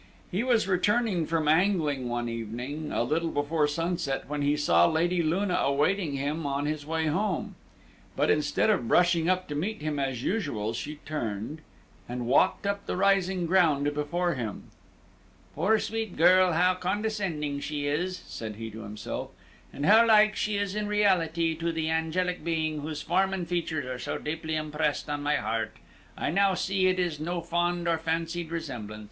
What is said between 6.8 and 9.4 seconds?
way home. But instead of brushing